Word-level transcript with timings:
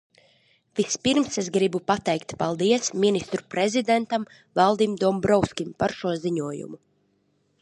Vispirms 0.77 1.37
es 1.41 1.49
gribu 1.57 1.81
pateikt 1.91 2.35
paldies 2.41 2.89
Ministru 3.05 3.45
prezidentam 3.57 4.27
Valdim 4.61 4.99
Dombrovskim 5.07 5.75
par 5.85 5.99
šo 6.03 6.17
ziņojumu. 6.27 6.87